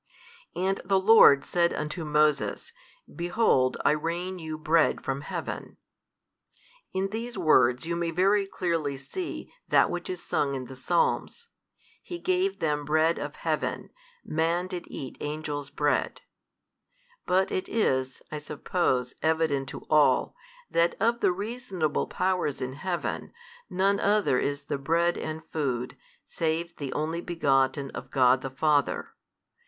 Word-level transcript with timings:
And 0.55 0.81
the 0.83 0.99
Lord 0.99 1.45
said 1.45 1.73
unto 1.75 2.03
Moses, 2.03 2.73
Behold 3.15 3.77
I 3.85 3.91
rain 3.91 4.39
you 4.39 4.57
bread 4.57 4.95
|365 4.95 5.03
from 5.03 5.21
heaven. 5.21 5.77
In 6.91 7.09
these 7.09 7.37
words 7.37 7.85
you 7.85 7.95
may 7.95 8.09
very 8.09 8.47
clearly 8.47 8.97
see 8.97 9.53
that 9.67 9.91
which 9.91 10.09
is 10.09 10.23
sung 10.23 10.55
in 10.55 10.65
the 10.65 10.75
Psalms, 10.75 11.49
He 12.01 12.17
gave 12.17 12.57
them 12.57 12.83
bread 12.83 13.19
of 13.19 13.35
heaven; 13.35 13.91
man 14.25 14.65
did 14.65 14.85
eat 14.87 15.17
angels' 15.19 15.69
bread. 15.69 16.21
But 17.27 17.51
it 17.51 17.69
is, 17.69 18.23
I 18.31 18.39
suppose, 18.39 19.13
evident 19.21 19.69
to 19.69 19.85
all, 19.87 20.35
that 20.71 20.95
of 20.99 21.19
the 21.19 21.31
reasonable 21.31 22.07
Powers 22.07 22.59
in 22.59 22.73
heaven, 22.73 23.33
none 23.69 23.99
other 23.99 24.39
is 24.39 24.63
the 24.63 24.79
Bread 24.79 25.15
and 25.15 25.45
Food, 25.51 25.95
save 26.25 26.75
the 26.77 26.91
Only 26.93 27.21
Begotten 27.21 27.91
of 27.91 28.09
God 28.09 28.41
the 28.41 28.49
Father. 28.49 29.09